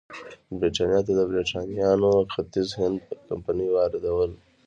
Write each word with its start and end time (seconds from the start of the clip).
برېټانیا 0.59 0.99
ته 1.05 1.11
د 1.19 1.21
برېټانیا 1.31 1.89
ختیځ 2.33 2.69
هند 2.79 2.97
کمپنۍ 3.29 3.67
واردول. 3.71 4.31